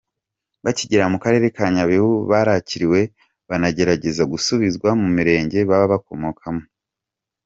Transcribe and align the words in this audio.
Bakigera 0.63 1.05
mu 1.13 1.17
karere 1.23 1.45
ka 1.55 1.65
Nyabihu 1.75 2.11
barakiriwe, 2.31 2.99
banagerageza 3.49 4.23
gusubizwa 4.31 4.89
mu 5.01 5.07
mirenge 5.15 5.57
baba 5.69 5.85
bakomokamo. 5.93 6.63